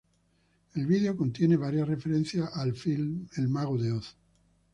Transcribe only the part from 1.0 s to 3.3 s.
contiene varias referencias al filme